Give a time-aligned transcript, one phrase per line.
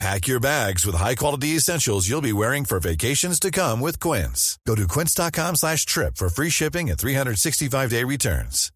[0.00, 4.58] Pack your bags with high-quality essentials you'll be wearing for vacations to come with Quince.
[4.66, 8.70] Go to quince.com slash trip for free shipping and 365-day returns.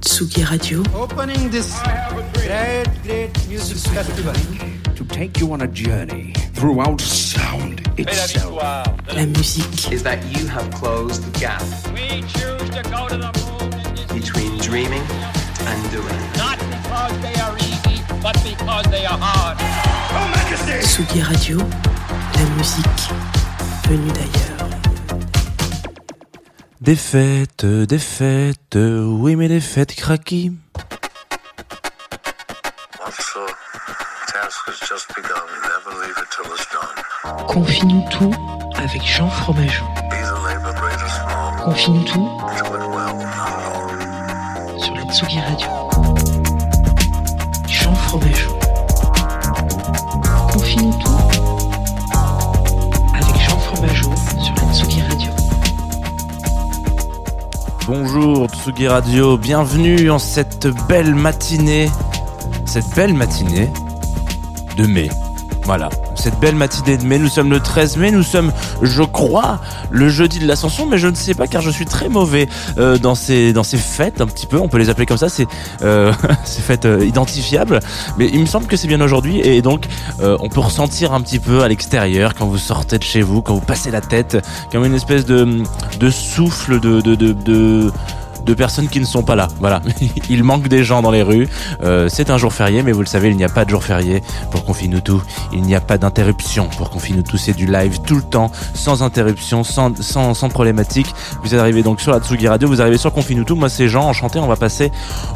[0.00, 0.82] Tsugi Radio.
[0.94, 1.78] Opening this
[2.34, 4.32] great, great music festival.
[4.94, 8.56] to take you on a journey throughout sound itself.
[8.56, 9.92] La musique.
[9.92, 11.62] is that you have closed the gap
[11.94, 15.02] We choose to go to the moon between dreaming
[15.72, 16.20] and doing.
[16.36, 19.56] not because they are easy, but because they are hard.
[20.82, 21.58] Tsugi Radio.
[22.34, 23.04] La musique
[23.88, 24.68] venue d'ailleurs.
[26.80, 30.52] Des fêtes, des fêtes, oui mais des fêtes craquis.
[33.12, 33.30] It.
[37.48, 38.34] Confie-nous tout
[38.76, 39.84] avec Jean Fromageau.
[41.64, 42.30] Confie-nous tout
[45.20, 45.68] Tsugi Radio.
[47.68, 48.58] Jean Fromageau.
[50.50, 51.10] Confie-nous tout
[53.12, 54.10] avec Jean Fromageau
[54.42, 55.30] sur la Tsugi Radio.
[57.86, 61.90] Bonjour Tsugi Radio, bienvenue en cette belle matinée,
[62.64, 63.70] cette belle matinée
[64.78, 65.10] de mai.
[65.64, 65.90] Voilà,
[66.20, 69.58] cette belle matinée de mai, nous sommes le 13 mai, nous sommes, je crois,
[69.90, 72.46] le jeudi de l'ascension, mais je ne sais pas car je suis très mauvais
[72.76, 75.46] euh, dans ces fêtes un petit peu, on peut les appeler comme ça, c'est
[75.80, 76.12] euh,
[76.44, 77.80] ces fêtes euh, identifiables,
[78.18, 79.86] mais il me semble que c'est bien aujourd'hui et donc
[80.20, 83.54] on peut ressentir un petit peu à l'extérieur quand vous sortez de chez vous, quand
[83.54, 84.36] vous passez la tête,
[84.70, 85.64] comme une espèce de
[86.10, 87.90] souffle de
[88.50, 89.46] de personnes qui ne sont pas là.
[89.60, 89.80] Voilà,
[90.28, 91.48] il manque des gens dans les rues.
[91.84, 93.84] Euh, c'est un jour férié, mais vous le savez, il n'y a pas de jour
[93.84, 95.22] férié pour Confine-nous tout.
[95.52, 97.36] Il n'y a pas d'interruption pour Confine-nous tout.
[97.36, 101.14] C'est du live tout le temps, sans interruption, sans, sans, problématique.
[101.44, 103.54] Vous arrivez donc sur la Tsugi Radio, vous arrivez sur Confine-nous tout.
[103.54, 104.40] Moi, c'est Jean, enchanté.
[104.40, 104.90] On va passer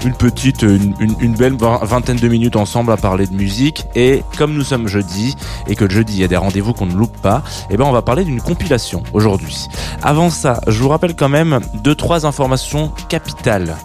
[0.04, 3.86] une petite, une, belle vingtaine de minutes ensemble à parler de musique.
[3.94, 5.36] Et comme nous sommes jeudi,
[5.68, 7.84] et que le jeudi, il y a des rendez-vous qu'on ne loupe pas, eh ben,
[7.84, 9.68] on va parler d'une compilation aujourd'hui.
[10.02, 13.76] Avant ça, je vous rappelle quand même deux, trois informations capitales,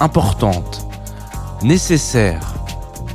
[0.00, 0.86] importantes,
[1.62, 2.54] nécessaires,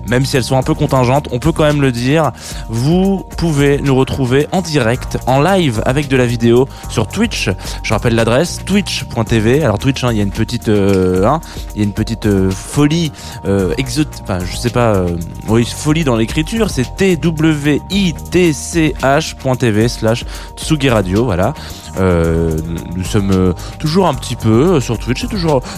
[0.07, 2.31] même si elles sont un peu contingentes, on peut quand même le dire.
[2.69, 7.49] Vous pouvez nous retrouver en direct, en live avec de la vidéo sur Twitch.
[7.83, 9.63] Je rappelle l'adresse twitch.tv.
[9.63, 11.41] Alors Twitch, hein, il y a une petite, euh, hein,
[11.75, 13.11] y a une petite euh, folie
[13.45, 15.15] euh, exot, enfin je sais pas, euh,
[15.47, 16.69] oui folie dans l'écriture.
[16.69, 20.25] C'est t w i t c h.tv slash
[20.55, 21.25] Tsugi Radio.
[21.25, 21.53] Voilà.
[21.99, 22.57] Euh,
[22.95, 25.25] nous sommes toujours un petit peu sur Twitch.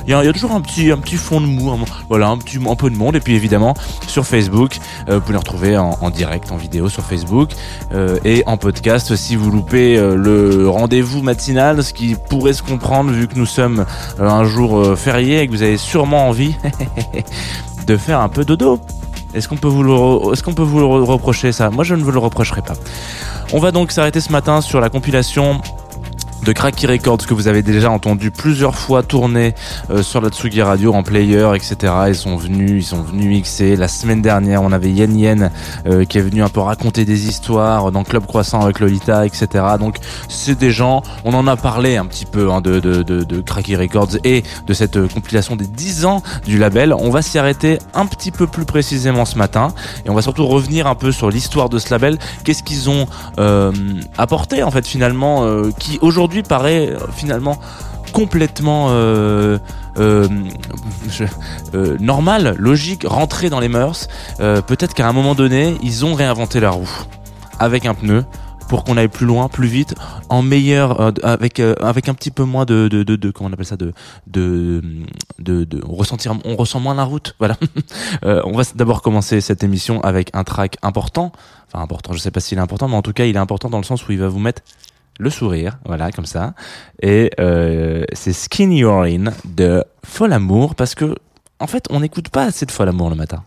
[0.08, 1.72] Il y, a toujours un petit, un petit fond de mou,
[2.10, 3.16] voilà, un petit, un peu de monde.
[3.16, 3.74] Et puis évidemment
[4.08, 4.78] sur Facebook,
[5.09, 7.50] euh, vous pouvez nous retrouver en, direct, en vidéo sur Facebook
[7.94, 9.16] euh, et en podcast.
[9.16, 13.46] Si vous loupez euh, le rendez-vous matinal, ce qui pourrait se comprendre vu que nous
[13.46, 13.85] sommes
[14.19, 16.56] un jour férié et que vous avez sûrement envie
[17.88, 18.80] de faire un peu dodo.
[19.34, 21.69] Est-ce qu'on peut vous le, est-ce qu'on peut vous le re- reprocher ça?
[21.69, 22.74] Moi, je ne vous le reprocherai pas.
[23.53, 25.62] On va donc s'arrêter ce matin sur la compilation
[26.44, 29.54] de Cracky Records que vous avez déjà entendu plusieurs fois tourner
[29.90, 31.94] euh, sur la Tsugi Radio en player, etc.
[32.08, 33.76] Ils sont venus, ils sont venus mixer.
[33.76, 35.52] La semaine dernière, on avait Yen Yen
[35.86, 39.48] euh, qui est venu un peu raconter des histoires dans Club Croissant avec Lolita, etc.
[39.80, 39.98] Donc
[40.28, 43.42] c'est des gens, on en a parlé un petit peu hein, de, de, de, de
[43.42, 46.94] Cracky Records et de cette euh, compilation des 10 ans du label.
[46.94, 49.74] On va s'y arrêter un petit peu plus précisément ce matin
[50.06, 52.18] et on va surtout revenir un peu sur l'histoire de ce label.
[52.44, 53.08] Qu'est-ce qu'ils ont
[53.40, 53.72] euh,
[54.18, 57.58] apporté en fait finalement, euh, qui aujourd'hui paraît euh, finalement
[58.14, 59.60] complètement euh,
[59.98, 60.28] euh,
[62.00, 64.08] normal, logique, rentré dans les mœurs.
[64.38, 66.90] Peut-être qu'à un moment donné, ils ont réinventé la roue
[67.60, 68.26] avec un pneu
[68.68, 69.96] pour qu'on aille plus loin, plus vite,
[70.30, 73.78] en meilleur, avec avec un petit peu moins de de, de, comment on appelle ça
[73.78, 73.94] de
[74.25, 74.82] de
[75.40, 77.36] de, ressentir, on ressent moins la route.
[77.38, 77.58] Voilà.
[78.24, 81.32] On va d'abord commencer cette émission avec un track important.
[81.68, 83.70] Enfin important, je sais pas s'il est important, mais en tout cas il est important
[83.70, 84.64] dans le sens où il va vous mettre
[85.19, 86.54] le sourire, voilà, comme ça.
[87.01, 91.16] Et euh, c'est Skin Your In de Fol Amour, parce que,
[91.60, 93.44] en fait, on n'écoute pas assez de Fol Amour le matin.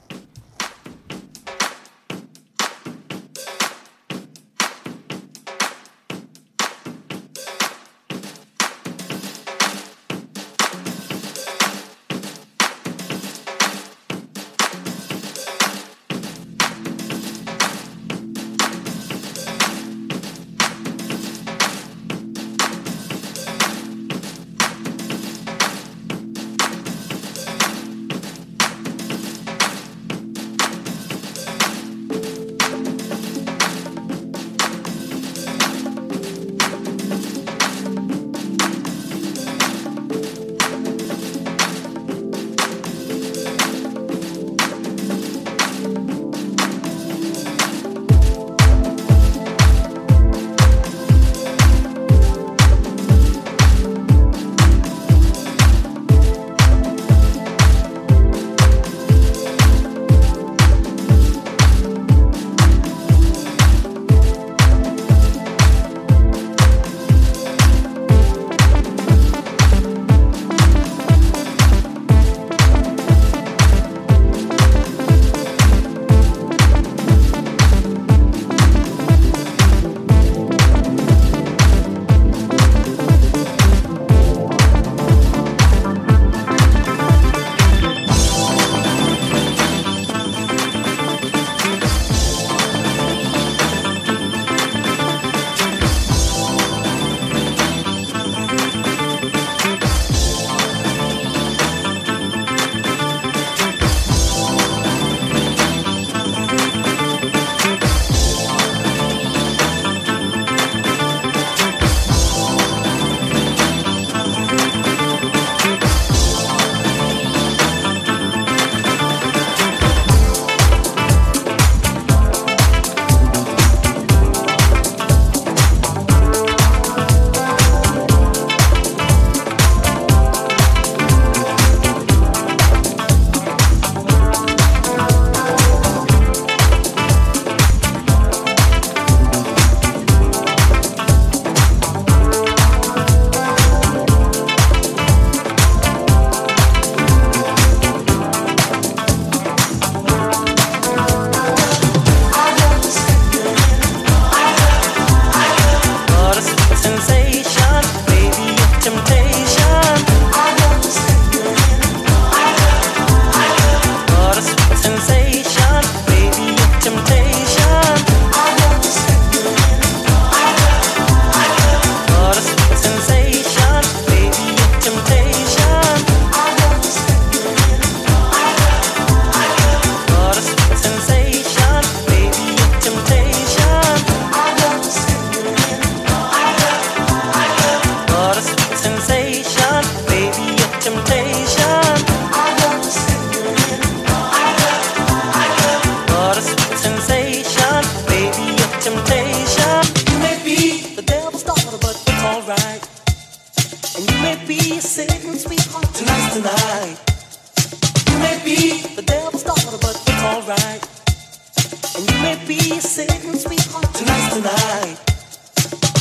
[211.95, 214.97] And you may be Satan's sweetheart tonight.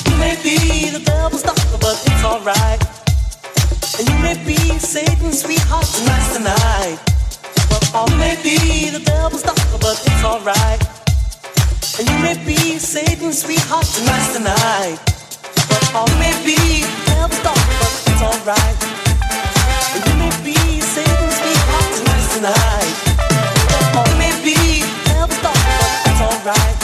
[0.07, 2.79] You may be the devil's daughter, but it's alright.
[3.99, 6.97] And you may be Satan's sweetheart tonight,
[8.09, 10.81] you may be the devil's daughter, but it's alright.
[11.99, 14.97] And you may be Satan's sweetheart tonight,
[16.07, 16.55] you may be
[16.87, 18.79] the devil's daughter, but it's alright.
[19.91, 23.10] And you may be Satan's sweetheart tonight.
[26.43, 26.80] But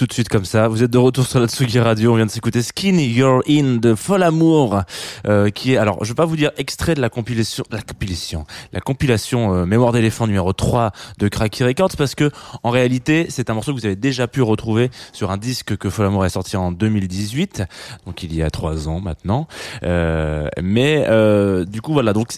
[0.00, 0.66] tout de suite comme ça.
[0.66, 2.14] Vous êtes de retour sur la Tsugi Radio.
[2.14, 4.80] On vient de s'écouter Skin You're In de Fol Amour,
[5.26, 8.46] euh, qui est, alors, je vais pas vous dire extrait de la compilation, la compilation,
[8.72, 12.30] la compilation euh, Mémoire d'éléphant numéro 3 de Cracky Records, parce que,
[12.62, 15.90] en réalité, c'est un morceau que vous avez déjà pu retrouver sur un disque que
[15.90, 17.64] Fol Amour est sorti en 2018,
[18.06, 19.48] donc il y a trois ans maintenant.
[19.82, 21.04] Euh, mais,
[21.66, 22.14] du coup, voilà.
[22.14, 22.32] Donc,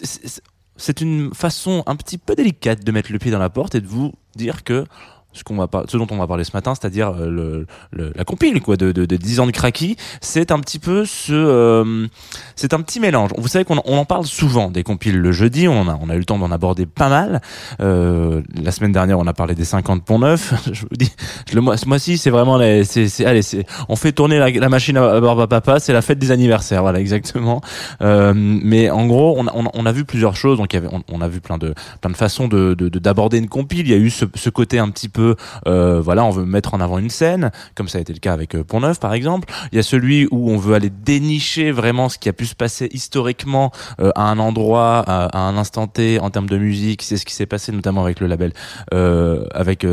[0.75, 3.79] c'est une façon un petit peu délicate de mettre le pied dans la porte et
[3.79, 4.83] de vous dire que
[5.33, 8.13] ce qu'on va par- ce dont on va parler ce matin, c'est-à-dire euh, le, le-
[8.15, 11.33] la compile quoi de, de, de 10 ans de cracky, c'est un petit peu ce
[11.33, 12.07] euh,
[12.55, 13.31] c'est un petit mélange.
[13.37, 16.15] Vous savez qu'on on en parle souvent des compiles le jeudi, on a on a
[16.15, 17.41] eu le temps d'en aborder pas mal.
[17.81, 20.53] Euh, la semaine dernière, on a parlé des 50 ponts neufs.
[20.71, 21.11] Je vous dis
[21.53, 24.69] le ce mois-ci, c'est vraiment les c'est c'est allez, c'est on fait tourner la, la
[24.69, 27.61] machine à, barbe papa, c'est la fête des anniversaires, voilà exactement.
[28.01, 30.89] Euh, mais en gros, on a, on on a vu plusieurs choses, donc y avait,
[30.91, 33.87] on, on a vu plein de plein de façons de de- de- d'aborder une compile.
[33.87, 35.22] Il y a eu ce, ce côté un petit peu,
[35.67, 38.33] euh, voilà, on veut mettre en avant une scène, comme ça a été le cas
[38.33, 39.51] avec euh, Pont Neuf par exemple.
[39.71, 42.55] Il y a celui où on veut aller dénicher vraiment ce qui a pu se
[42.55, 47.01] passer historiquement euh, à un endroit, à, un instant T en termes de musique.
[47.03, 48.53] C'est ce qui s'est passé notamment avec le label,
[48.91, 49.85] avec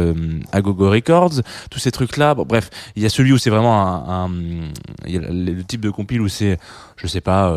[0.52, 2.34] Agogo Records, tous ces trucs là.
[2.34, 4.30] Bon, bref, il y a celui où c'est vraiment un,
[5.06, 6.58] il le type de compile où c'est
[6.96, 7.56] je sais pas,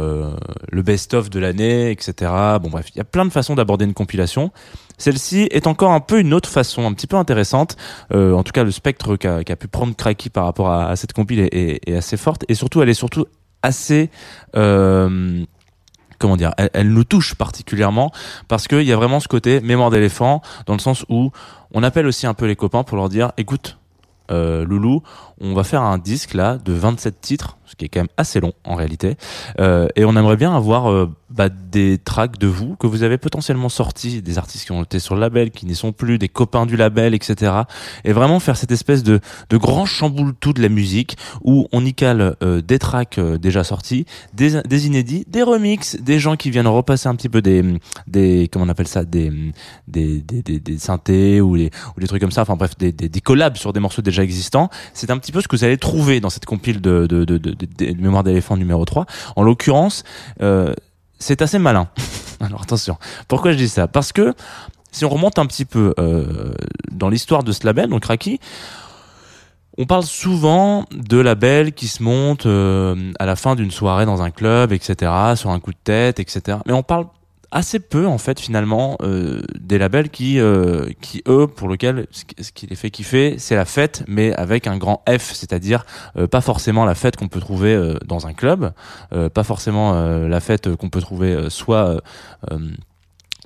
[0.72, 2.32] le best-of de l'année, etc.
[2.62, 4.52] Bon bref, il y a plein de façons d'aborder une compilation.
[4.98, 7.78] Celle-ci est encore un peu une autre façon, un petit peu intéressante.
[8.14, 11.48] Euh, en tout cas, le spectre qu'a pu prendre Cracky par rapport à, cette compile
[11.52, 13.26] est, assez forte et surtout, elle est surtout
[13.62, 14.10] assez
[14.56, 15.44] euh,
[16.20, 18.12] comment dire, elle, elle nous touche particulièrement
[18.48, 21.32] parce qu'il y a vraiment ce côté mémoire d'éléphant dans le sens où
[21.74, 23.78] on appelle aussi un peu les copains pour leur dire, écoute,
[24.32, 25.04] euh, Loulou,
[25.44, 28.40] on va faire un disque là de 27 titres, ce qui est quand même assez
[28.40, 29.18] long en réalité,
[29.60, 33.18] euh, et on aimerait bien avoir euh, bah, des tracks de vous que vous avez
[33.18, 36.30] potentiellement sortis, des artistes qui ont été sur le label, qui n'y sont plus, des
[36.30, 37.52] copains du label, etc.
[38.06, 39.20] Et vraiment faire cette espèce de,
[39.50, 43.64] de grand chamboule-tout de la musique où on y cale euh, des tracks euh, déjà
[43.64, 47.64] sortis, des, des inédits, des remixes, des gens qui viennent repasser un petit peu des,
[48.06, 49.32] des comment on appelle ça, des,
[49.88, 53.22] des, des, des, synthés ou, ou des trucs comme ça, enfin bref, des, des, des
[53.22, 54.70] collabs sur des morceaux déjà existants.
[54.94, 58.02] C'est un petit peu ce que vous allez trouver dans cette compile de, de, de,
[58.02, 59.06] Mémoire d'éléphant numéro 3.
[59.36, 60.04] En l'occurrence,
[60.42, 60.74] euh,
[61.20, 61.90] c'est assez malin.
[62.40, 62.98] Alors attention,
[63.28, 63.88] pourquoi je dis ça?
[63.88, 64.34] Parce que
[64.92, 66.54] si on remonte un petit peu euh,
[66.92, 68.40] dans l'histoire de ce label, donc Raki,
[69.78, 74.22] on parle souvent de labels qui se montent euh, à la fin d'une soirée dans
[74.22, 76.60] un club, etc., sur un coup de tête, etc.
[76.68, 77.08] Mais on parle
[77.54, 82.24] assez peu en fait finalement euh, des labels qui euh, qui eux pour lequel ce
[82.52, 85.86] qui- les fait kiffer c'est la fête mais avec un grand F c'est-à-dire
[86.18, 88.74] euh, pas forcément la fête qu'on peut trouver euh, dans un club
[89.34, 89.94] pas forcément
[90.28, 92.02] la fête qu'on peut trouver soit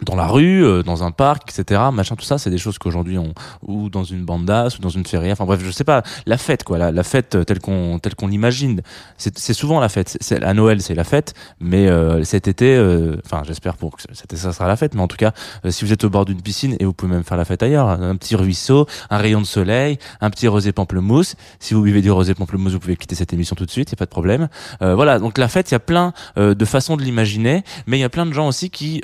[0.03, 1.81] dans la rue, euh, dans un parc, etc.
[1.91, 5.05] Machin, tout ça, c'est des choses qu'aujourd'hui on ou dans une banda, ou dans une
[5.05, 5.33] feria.
[5.33, 6.03] Enfin bref, je sais pas.
[6.25, 8.81] La fête, quoi, la, la fête euh, telle qu'on telle qu'on l'imagine.
[9.17, 10.17] C'est souvent la fête.
[10.21, 14.03] C'est à Noël, c'est la fête, mais euh, cet été, euh, enfin j'espère pour que
[14.13, 14.93] cet été ça sera la fête.
[14.93, 15.31] Mais en tout cas,
[15.69, 17.89] si vous êtes au bord d'une piscine et vous pouvez même faire la fête ailleurs,
[17.89, 21.35] un petit ruisseau, un rayon de soleil, un petit rosé pamplemousse.
[21.59, 23.95] Si vous buvez du rosé pamplemousse, vous pouvez quitter cette émission tout de suite, y
[23.95, 24.47] a pas de problème.
[24.79, 28.05] Voilà, donc la fête, il y a plein de façons de l'imaginer, mais il y
[28.05, 29.01] a plein de gens aussi qui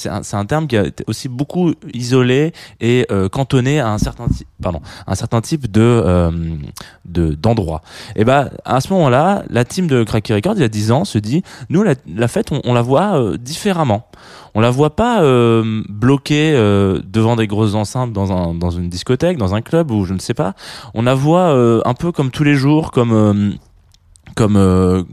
[0.00, 4.28] c'est un, terme qui a été aussi beaucoup isolé et euh, cantonné à un certain
[4.28, 6.30] type, pardon, un certain type de euh,
[7.04, 7.82] de d'endroit.
[8.16, 11.04] Et ben à ce moment-là, la team de Cracky Records il y a 10 ans
[11.04, 14.06] se dit nous la, fête on, la voit euh, différemment.
[14.54, 15.22] On la voit pas
[15.88, 16.52] bloquée
[17.04, 20.18] devant des grosses enceintes dans un dans une discothèque, dans un club ou je ne
[20.18, 20.54] sais pas.
[20.94, 21.52] On la voit
[21.84, 23.54] un peu comme tous les jours comme
[24.34, 25.06] comme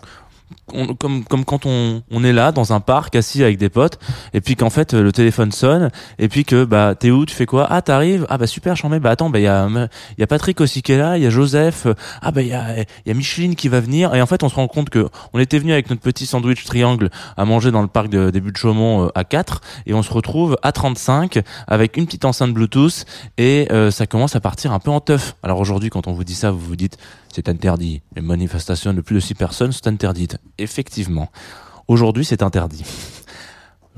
[0.73, 3.99] on- comme comme quand on, on est là dans un parc assis avec des potes
[4.33, 7.33] et puis qu'en fait euh, le téléphone sonne et puis que bah t'es où tu
[7.35, 7.67] fais quoi?
[7.69, 8.25] Ah t'arrives?
[8.29, 8.99] Ah bah super j'en mets.
[8.99, 11.23] Bah attends bah il y a il y a Patrick aussi qui est là il
[11.23, 13.79] y a Joseph euh, ah bah il y a il y a Micheline qui va
[13.79, 14.13] venir.
[14.15, 16.63] Et en fait on se rend compte que on était venu avec notre petit sandwich
[16.65, 20.03] triangle à manger dans le parc de, des de Chaumont euh, à 4 et on
[20.03, 23.05] se retrouve à 35 avec une petite enceinte Bluetooth
[23.37, 25.35] et euh, ça commence à partir un peu en teuf.
[25.43, 26.97] Alors aujourd'hui quand on vous dit ça vous vous dites
[27.33, 28.01] c'est interdit.
[28.15, 30.37] Les manifestations de plus de 6 personnes sont interdites.
[30.57, 31.29] Effectivement.
[31.87, 32.83] Aujourd'hui, c'est interdit.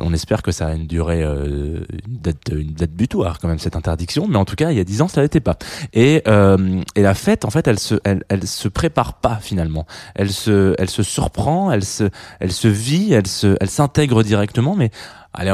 [0.01, 3.59] On espère que ça a une durée, euh, une, date, une date butoir quand même
[3.59, 5.57] cette interdiction, mais en tout cas il y a 10 ans ça l'était pas.
[5.93, 9.85] Et, euh, et la fête en fait elle se, elle, elle se prépare pas finalement.
[10.15, 14.75] Elle se, elle se surprend, elle se, elle se vit, elle se, elle s'intègre directement,
[14.75, 14.91] mais
[15.33, 15.53] allez,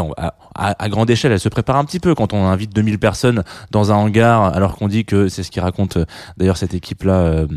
[0.56, 3.92] à, grande échelle, elle se prépare un petit peu quand on invite 2000 personnes dans
[3.92, 6.06] un hangar, alors qu'on dit que c'est ce qui raconte euh,
[6.38, 7.14] d'ailleurs cette équipe-là.
[7.14, 7.48] euh,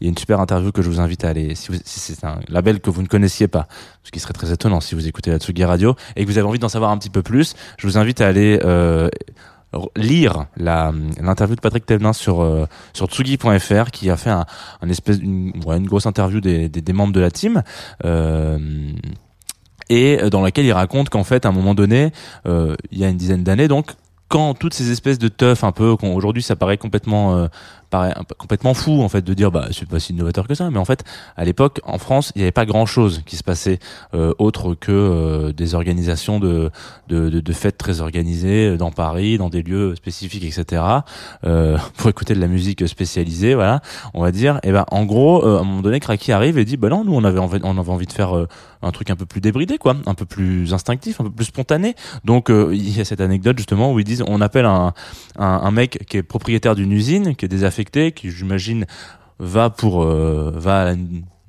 [0.00, 2.40] il y a une super interview que je vous invite à aller, si, c'est un
[2.48, 3.66] label que vous ne connaissiez pas,
[4.02, 6.46] ce qui serait très étonnant si vous écoutez la Tsugi Radio et que vous avez
[6.46, 9.08] envie d'en savoir un petit peu plus, je vous invite à aller euh,
[9.94, 14.32] lire l'interview de Patrick Thévenin sur tsugi.fr qui a fait
[14.88, 15.52] espèce une,
[15.86, 17.62] grosse interview des, membres de la team
[19.88, 22.12] et dans laquelle il raconte qu'en fait à un moment donné
[22.46, 23.92] euh, il y a une dizaine d'années donc
[24.28, 27.46] quand toutes ces espèces de teuf un peu aujourd'hui ça paraît complètement euh,
[28.38, 30.84] complètement fou en fait de dire bah c'est pas si innovateur que ça mais en
[30.84, 31.04] fait
[31.36, 33.78] à l'époque en France il n'y avait pas grand chose qui se passait
[34.14, 36.70] euh, autre que euh, des organisations de,
[37.08, 40.82] de, de, fêtes très organisées euh, dans Paris dans des lieux spécifiques etc
[41.44, 43.80] euh, pour écouter de la musique spécialisée voilà.
[44.14, 46.64] On va dire et ben en gros euh, à un moment donné Kraki arrive et
[46.64, 48.48] dit bah non nous on avait envie, on avait envie de faire euh,
[48.82, 51.94] un truc un peu plus débridé quoi un peu plus instinctif un peu plus spontané.
[52.24, 54.92] Donc il y a cette anecdote justement où ils disent on appelle un,
[55.38, 58.86] un, un mec qui est propriétaire d'une usine qui est désaffecté qui j'imagine
[59.38, 60.94] va pour euh, va à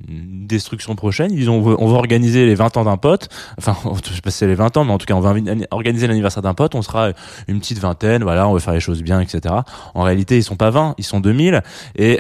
[0.08, 1.32] destruction prochaine.
[1.32, 3.30] Ils ont, on va organiser les 20 ans d'un pote.
[3.58, 3.76] Enfin,
[4.06, 5.36] je sais pas si c'est les 20 ans, mais en tout cas, on va
[5.72, 6.76] organiser l'anniversaire d'un pote.
[6.76, 7.12] On sera
[7.48, 8.24] une petite vingtaine.
[8.24, 9.56] Voilà, on va faire les choses bien, etc.
[9.96, 11.62] En réalité, ils sont pas 20, ils sont 2000
[11.96, 12.20] et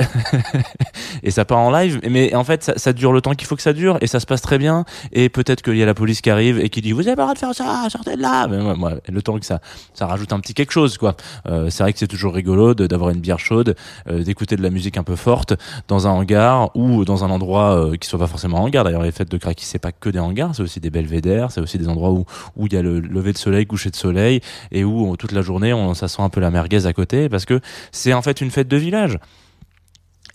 [1.24, 2.00] et ça part en live.
[2.10, 4.19] Mais en fait, ça, ça dure le temps qu'il faut que ça dure et ça
[4.19, 4.86] se passe très bien.
[5.12, 7.24] Et peut-être qu'il y a la police qui arrive et qui dit vous avez pas
[7.24, 8.48] le droit de faire ça, sortez de là.
[8.48, 9.60] Mais moi, le temps que ça,
[9.93, 11.15] ça rajoute un petit quelque chose, quoi.
[11.48, 13.75] Euh, c'est vrai que c'est toujours rigolo d'avoir une bière chaude,
[14.10, 15.53] euh, d'écouter de la musique un peu forte
[15.88, 18.83] dans un hangar ou dans un endroit euh, qui soit pas forcément un hangar.
[18.83, 21.62] D'ailleurs, les fêtes de Kraki, c'est pas que des hangars, c'est aussi des belvédères, c'est
[21.62, 24.41] aussi des endroits où où il y a le lever de soleil, coucher de soleil
[24.71, 27.45] et où toute la journée on ça sent un peu la merguez à côté parce
[27.45, 27.59] que
[27.91, 29.17] c'est en fait une fête de village.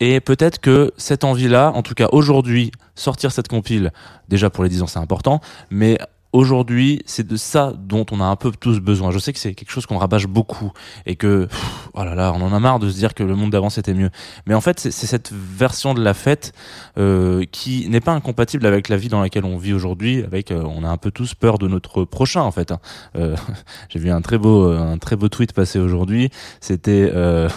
[0.00, 3.92] Et peut-être que cette envie-là, en tout cas aujourd'hui, sortir cette compile,
[4.28, 5.98] déjà pour les 10 ans c'est important, mais
[6.32, 9.10] aujourd'hui c'est de ça dont on a un peu tous besoin.
[9.10, 10.72] Je sais que c'est quelque chose qu'on rabâche beaucoup
[11.06, 13.34] et que, pff, oh là là, on en a marre de se dire que le
[13.36, 14.10] monde d'avant c'était mieux.
[14.46, 16.52] Mais en fait c'est cette version de la fête
[16.98, 20.62] euh, qui n'est pas incompatible avec la vie dans laquelle on vit aujourd'hui, avec euh,
[20.64, 22.72] on a un peu tous peur de notre prochain en fait.
[22.72, 22.80] hein.
[23.16, 23.36] Euh,
[23.88, 26.30] J'ai vu un très beau un très beau tweet passer aujourd'hui.
[26.60, 27.48] C'était euh,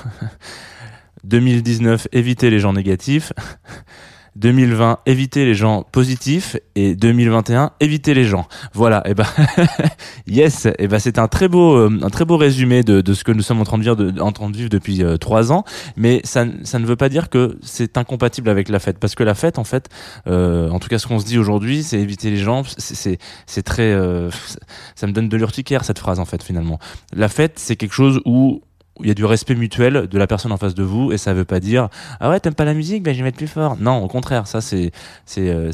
[1.24, 3.34] 2019, éviter les gens négatifs.
[4.36, 6.58] 2020, éviter les gens positifs.
[6.76, 8.48] Et 2021, éviter les gens.
[8.74, 9.02] Voilà.
[9.08, 9.26] Et ben,
[10.28, 10.68] yes.
[10.78, 13.32] Et ben, c'est un très beau, euh, un très beau résumé de, de ce que
[13.32, 15.64] nous sommes en train de vivre, depuis euh, trois ans.
[15.96, 19.24] Mais ça, ça ne veut pas dire que c'est incompatible avec la fête, parce que
[19.24, 19.90] la fête, en fait,
[20.28, 22.64] euh, en tout cas, ce qu'on se dit aujourd'hui, c'est éviter les gens.
[22.78, 23.96] C'est, c'est, très,
[24.96, 26.80] ça me donne de l'urticaire cette phrase, en fait, finalement.
[27.14, 28.62] La fête, c'est quelque chose où
[29.02, 31.34] il y a du respect mutuel de la personne en face de vous et ça
[31.34, 33.78] veut pas dire ah ouais t'aimes pas la musique ben je vais mettre plus fort.
[33.80, 34.92] Non au contraire ça c'est
[35.38, 35.72] euh,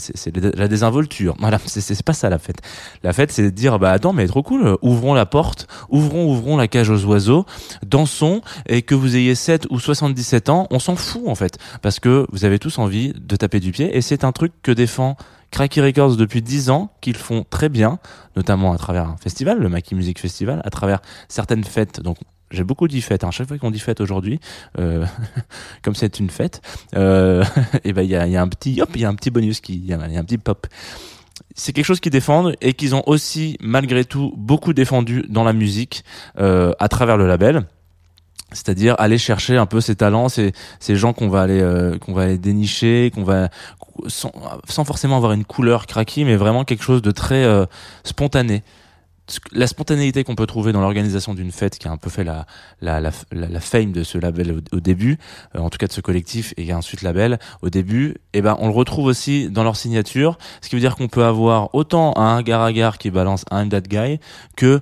[0.56, 1.36] la désinvolture.
[1.40, 2.62] Voilà c'est pas ça la fête.
[3.04, 6.58] La fête c'est de dire bah attends mais trop cool ouvrons la porte ouvrons ouvrons
[6.58, 7.46] la cage aux oiseaux
[7.86, 11.58] dansons et que vous ayez 7 ou 77 ans on s'en fout en fait.
[11.82, 14.72] Parce que vous avez tous envie de taper du pied et c'est un truc que
[14.72, 15.16] défend
[15.52, 18.00] Cracky Records depuis 10 ans, qu'ils font très bien,
[18.38, 22.00] notamment à travers un festival, le Mackie Music Festival, à travers certaines fêtes.
[22.00, 22.18] Donc
[22.52, 23.24] j'ai beaucoup dit fête.
[23.24, 23.32] Hein.
[23.32, 24.40] Chaque fois qu'on dit fête aujourd'hui,
[24.80, 25.06] euh,
[25.82, 26.62] comme c'est une fête,
[26.96, 27.44] euh,
[27.84, 29.32] et ben il y a, y a, un petit, hop, il y a un petit
[29.32, 30.68] bonus qui, il y, a un petit pop.
[31.56, 35.54] C'est quelque chose qu'ils défendent et qu'ils ont aussi malgré tout beaucoup défendu dans la
[35.54, 36.04] musique
[36.40, 37.66] euh, à travers le label
[38.52, 42.14] c'est-à-dire aller chercher un peu ces talents, ces, ces gens qu'on va aller euh, qu'on
[42.14, 43.50] va aller dénicher, qu'on va
[44.08, 44.32] sans,
[44.68, 47.66] sans, forcément avoir une couleur craquée, mais vraiment quelque chose de très euh,
[48.04, 48.64] spontané.
[49.52, 52.46] La spontanéité qu'on peut trouver dans l'organisation d'une fête qui a un peu fait la,
[53.60, 55.18] fame de ce label au, début,
[55.56, 58.58] euh, en tout cas de ce collectif et ensuite label au début, et eh ben
[58.60, 62.18] on le retrouve aussi dans leur signature, ce qui veut dire qu'on peut avoir autant
[62.18, 64.20] un gar agar qui balance un that guy
[64.56, 64.82] que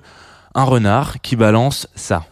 [0.54, 2.24] un renard qui balance ça.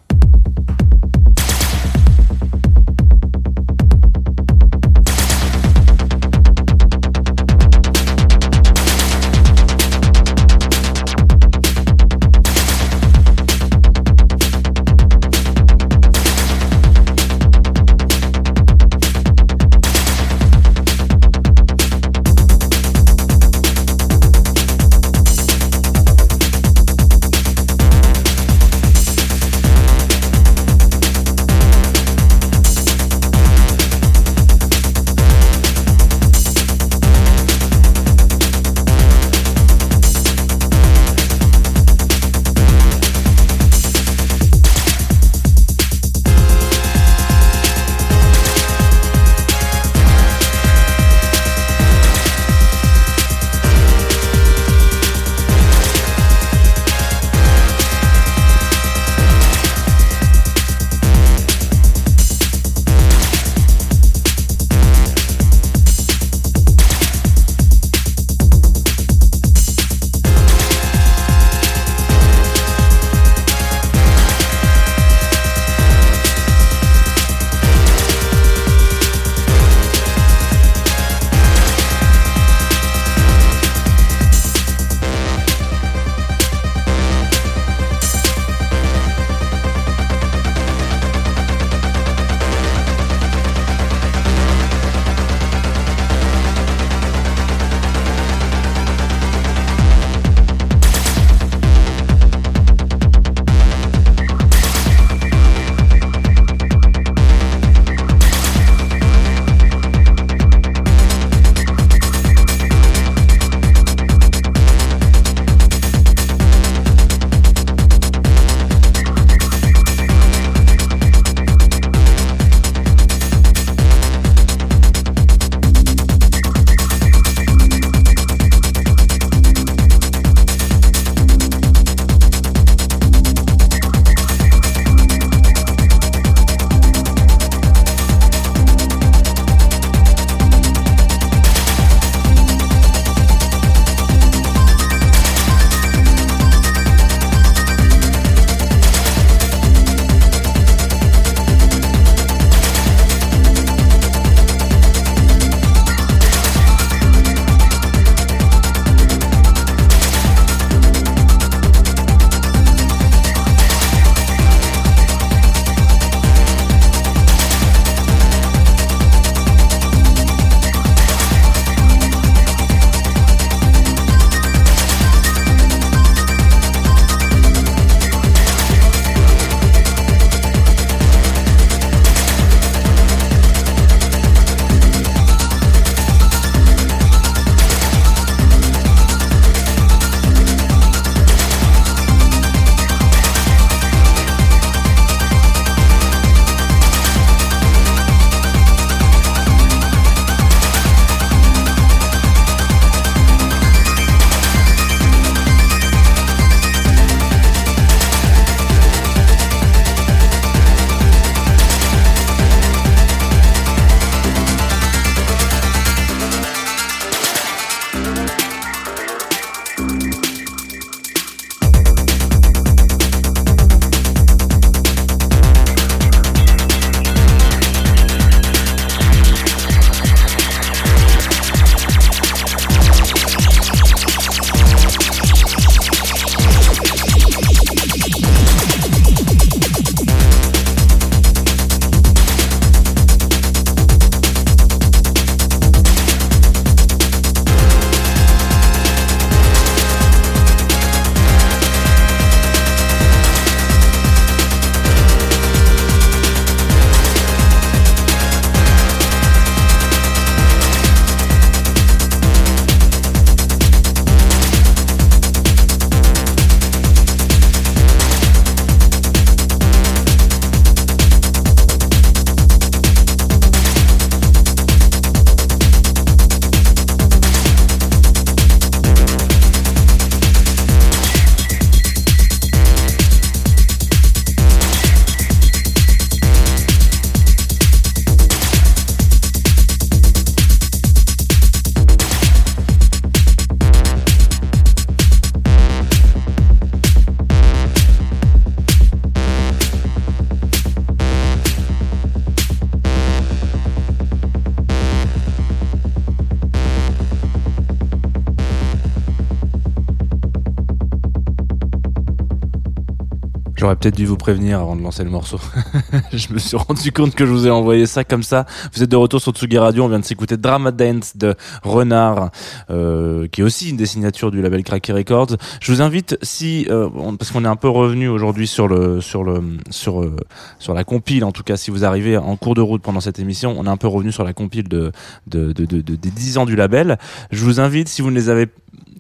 [313.69, 315.39] J'aurais peut-être dû vous prévenir avant de lancer le morceau.
[316.15, 318.47] je me suis rendu compte que je vous ai envoyé ça comme ça.
[318.73, 319.85] Vous êtes de retour sur Tsugi Radio.
[319.85, 322.31] On vient de s'écouter Drama Dance de Renard,
[322.71, 325.37] euh, qui est aussi une des signatures du label Cracky Records.
[325.61, 329.23] Je vous invite, si euh, parce qu'on est un peu revenu aujourd'hui sur le sur
[329.23, 330.17] le sur euh,
[330.59, 333.19] sur la compile, en tout cas, si vous arrivez en cours de route pendant cette
[333.19, 334.93] émission, on est un peu revenu sur la compile de
[335.27, 336.97] de, de, de- de- des 10 ans du label.
[337.33, 338.47] Je vous invite, si vous ne les avez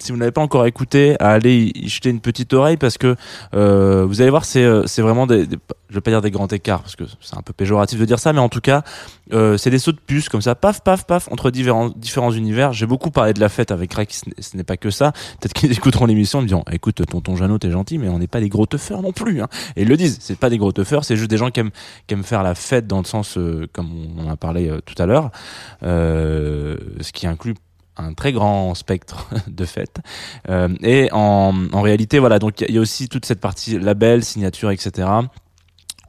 [0.00, 3.16] si vous n'avez pas encore écouté, à aller y jeter une petite oreille parce que
[3.54, 5.56] euh, vous allez voir, c'est euh, c'est vraiment des, des-
[5.90, 8.18] je vais pas dire des grands écarts parce que c'est un peu péjoratif de dire
[8.18, 8.82] ça, mais en tout cas,
[9.32, 12.72] euh, c'est des sauts de puce comme ça, paf, paf, paf, entre différents différents univers.
[12.72, 14.06] J'ai beaucoup parlé de la fête avec n'est-
[14.38, 15.12] ce n'est pas que ça.
[15.40, 18.26] Peut-être qu'ils écouteront l'émission en me disant, écoute, tonton Jeannot, t'es gentil, mais on n'est
[18.26, 19.40] pas des gros teufeurs non plus.
[19.42, 19.48] Hein.
[19.76, 21.70] Et ils le disent, c'est pas des gros teufeurs, c'est juste des gens qui aiment
[22.06, 24.80] qui aiment faire la fête dans le sens euh, comme on en a parlé euh,
[24.84, 25.30] tout à l'heure,
[25.82, 27.54] euh, ce qui inclut
[27.98, 29.98] un très grand spectre de fêtes.
[30.48, 34.24] Euh, et en, en réalité, voilà, donc il y a aussi toute cette partie label,
[34.24, 35.08] signature, etc.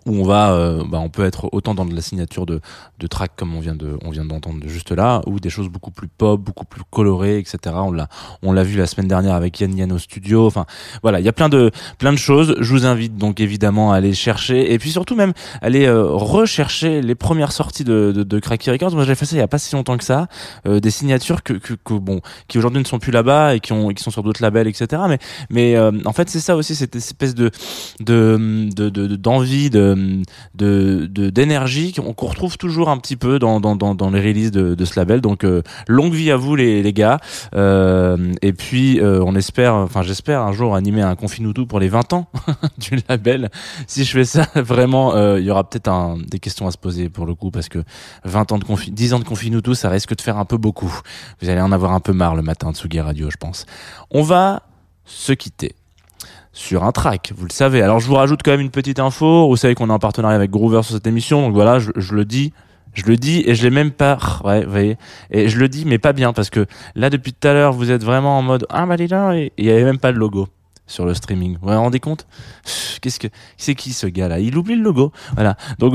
[0.06, 2.62] Où on va, euh, bah, on peut être autant dans de la signature de,
[3.00, 5.92] de track comme on vient de, on vient d'entendre juste là, ou des choses beaucoup
[5.92, 7.58] plus pop, beaucoup plus colorées, etc.
[7.76, 8.08] On l'a,
[8.42, 10.46] on l'a vu la semaine dernière avec Yann Yann au studio.
[10.48, 10.66] Enfin,
[11.04, 12.56] voilà, il y a plein de, plein de choses.
[12.60, 17.02] Je vous invite donc évidemment à aller chercher, et puis surtout même aller euh, rechercher
[17.02, 18.94] les premières sorties de, de, de Cracky Records.
[18.96, 20.28] Moi, j'ai fait ça il y a pas si longtemps que ça,
[20.66, 23.74] euh, des signatures que, que, que bon, qui aujourd'hui ne sont plus là-bas et qui
[23.74, 25.02] ont, qui sont sur d'autres labels, etc.
[25.08, 27.52] Mais, mais euh, en fait, c'est ça aussi, cette espèce de,
[28.00, 29.96] de, de, de- d'envie, de, de,
[30.56, 34.86] de- d'énergie qu'on qu'on retrouve toujours un petit peu dans, dans, les releases de, de
[34.86, 35.22] ce label.
[35.22, 37.20] Donc, euh, longue vie à vous, les, les gars.
[37.56, 41.88] Euh, et puis, euh, on espère, enfin, j'espère un jour animer un Confinoutou pour les
[41.90, 42.28] 20 ans
[42.78, 43.50] du label.
[43.88, 45.90] Si je fais ça, vraiment, il y aura peut-être
[46.30, 47.80] des questions à se poser pour le coup, parce que
[48.26, 50.94] 20 ans de confi 10 ans de Confinoutou, ça risque de faire un peu beaucoup.
[51.42, 53.66] Vous allez en avoir un peu marre le matin de Sugi Radio, je pense.
[54.12, 54.64] On va
[55.06, 55.74] se quitter
[56.60, 57.82] sur un track, vous le savez.
[57.82, 59.48] Alors je vous rajoute quand même une petite info.
[59.48, 62.26] Vous savez qu'on est en partenariat avec Groover sur cette émission, donc voilà, je, le
[62.26, 62.52] dis.
[62.94, 64.98] Je le dis et je l'ai même pas, ouais, vous voyez.
[65.32, 67.92] Et je le dis, mais pas bien parce que là, depuis tout à l'heure, vous
[67.92, 70.18] êtes vraiment en mode, ah, bah, dis donc, et il y avait même pas de
[70.18, 70.50] logo
[70.90, 71.58] sur le streaming.
[71.62, 72.28] Vous vous rendez compte?
[73.02, 74.40] Qu'est-ce que, c'est qui ce gars-là?
[74.40, 75.12] Il oublie le logo.
[75.36, 75.56] Voilà.
[75.78, 75.94] Donc,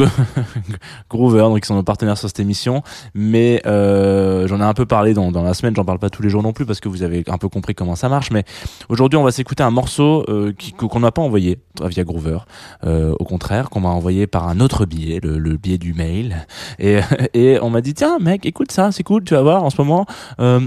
[1.11, 2.83] Groover, donc ils sont nos partenaires sur cette émission.
[3.13, 5.75] Mais, euh, j'en ai un peu parlé dans, la semaine.
[5.77, 7.75] J'en parle pas tous les jours non plus parce que vous avez un peu compris
[7.75, 8.31] comment ça marche.
[8.31, 8.45] Mais
[8.89, 12.39] aujourd'hui, on va s'écouter un morceau, euh, qu'on n'a pas envoyé via Groover.
[12.85, 16.47] Euh, au contraire, qu'on m'a envoyé par un autre billet, le, le billet du mail.
[16.79, 17.01] Et,
[17.35, 19.81] et on m'a dit, tiens, mec, écoute ça, c'est cool, tu vas voir, en ce
[19.81, 20.07] moment,
[20.41, 20.61] euh,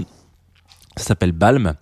[0.96, 1.74] ça s'appelle Balm.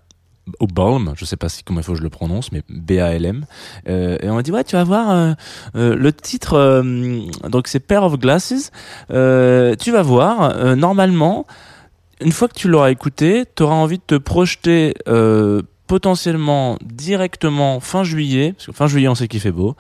[0.61, 3.47] Balm, je sais pas si comment il faut que je le prononce, mais B-A-L-M.
[3.89, 5.33] Euh, et on m'a dit, ouais, tu vas voir, euh,
[5.75, 6.83] euh, le titre,
[7.49, 8.71] donc c'est Pair of Glasses.
[9.09, 11.47] Tu vas voir, normalement,
[12.21, 14.95] une fois que tu l'auras écouté, tu auras envie de te projeter
[15.87, 19.77] potentiellement directement fin juillet, parce que fin juillet on sait qu'il fait beau,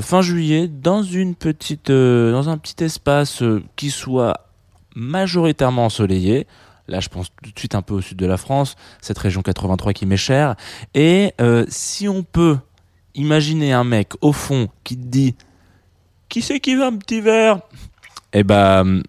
[0.00, 3.42] fin juillet dans une petite, dans un petit espace
[3.76, 4.48] qui soit
[4.94, 6.46] majoritairement ensoleillé.
[6.88, 9.42] Là, je pense tout de suite un peu au sud de la France, cette région
[9.42, 10.56] 83 qui m'est chère.
[10.94, 12.56] Et euh, si on peut
[13.14, 15.34] imaginer un mec au fond qui te dit
[16.28, 17.60] qui c'est qui veut un petit verre?
[18.32, 19.02] Eh ben,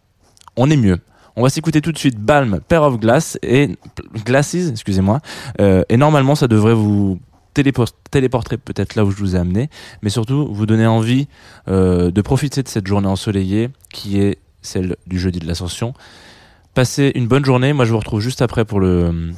[0.55, 0.99] on est mieux.
[1.35, 3.77] On va s'écouter tout de suite Balm, Pair of Glass et
[4.25, 5.21] Glasses, excusez-moi.
[5.61, 7.19] Euh, et normalement, ça devrait vous
[7.55, 9.69] télépor- téléporter peut-être là où je vous ai amené,
[10.01, 11.27] mais surtout vous donner envie
[11.69, 15.93] euh, de profiter de cette journée ensoleillée qui est celle du jeudi de l'Ascension.
[16.73, 17.73] Passez une bonne journée.
[17.73, 19.33] Moi, je vous retrouve juste après pour le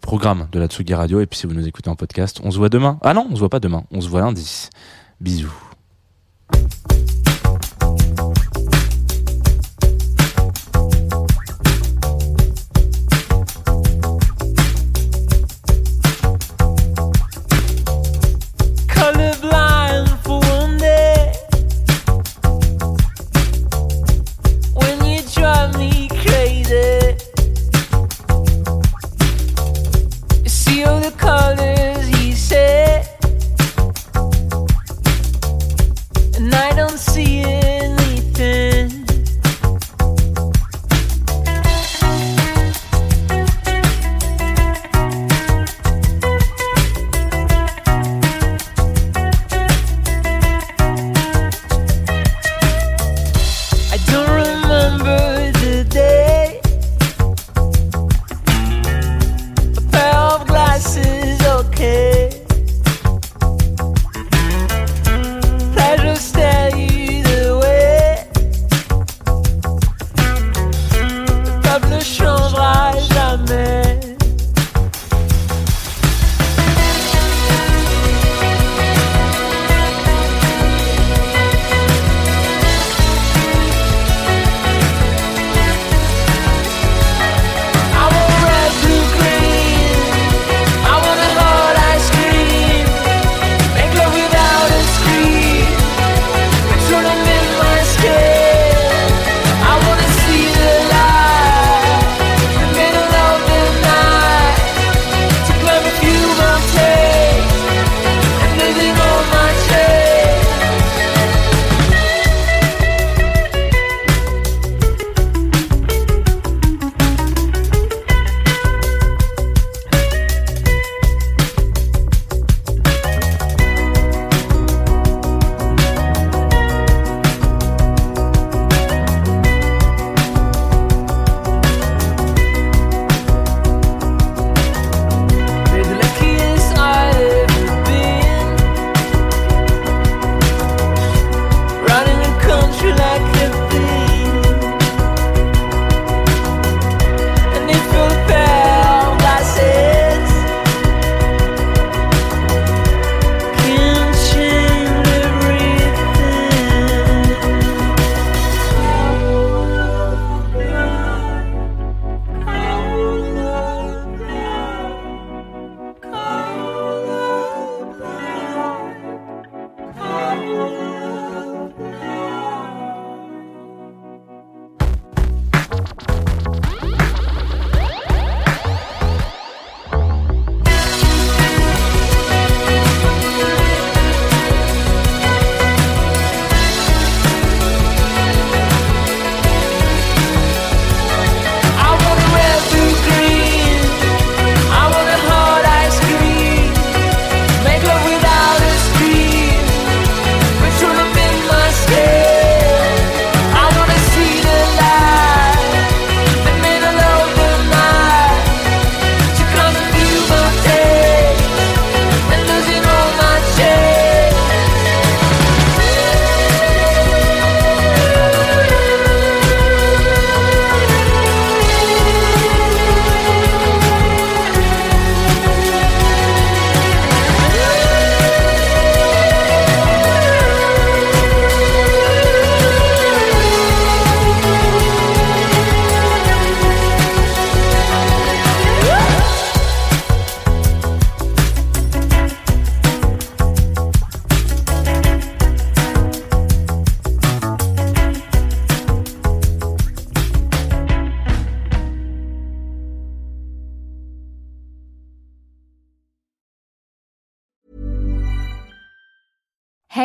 [0.00, 1.20] programme de la Tsugi Radio.
[1.20, 2.98] Et puis, si vous nous écoutez en podcast, on se voit demain.
[3.02, 3.84] Ah non, on se voit pas demain.
[3.90, 4.68] On se voit lundi.
[5.20, 5.52] Bisous.